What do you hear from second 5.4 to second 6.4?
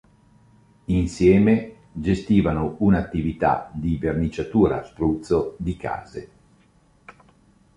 di case.